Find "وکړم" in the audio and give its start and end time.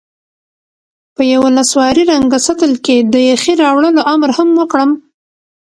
4.59-4.91